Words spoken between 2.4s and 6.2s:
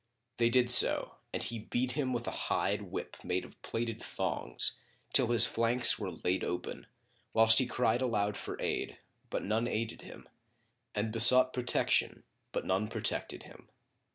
hide whip of plaited thongs[FN#27] till his flanks were